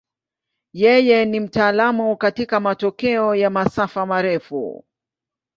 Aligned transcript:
Yeye 0.73 1.25
ni 1.25 1.39
mtaalamu 1.39 2.17
katika 2.17 2.59
matukio 2.59 3.35
ya 3.35 3.49
masafa 3.49 4.05
marefu. 4.05 4.83